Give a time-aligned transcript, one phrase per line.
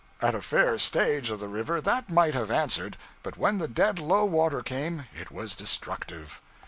[0.19, 3.99] At a fair stage of the river that might have answered; but when the dead
[3.99, 6.41] low water came it was destructive.